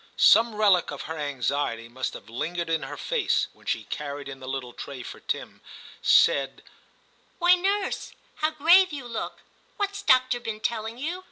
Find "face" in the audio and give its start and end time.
2.97-3.49